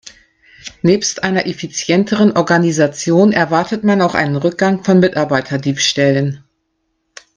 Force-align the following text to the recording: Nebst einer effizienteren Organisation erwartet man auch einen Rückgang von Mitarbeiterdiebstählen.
Nebst 0.81 1.21
einer 1.23 1.45
effizienteren 1.45 2.31
Organisation 2.35 3.31
erwartet 3.33 3.83
man 3.83 4.01
auch 4.01 4.15
einen 4.15 4.35
Rückgang 4.35 4.83
von 4.83 4.99
Mitarbeiterdiebstählen. 4.99 6.43